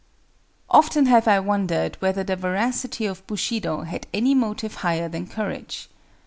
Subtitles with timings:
[0.71, 5.89] ]Often have I wondered whether the Veracity of Bushido had any motive higher than courage.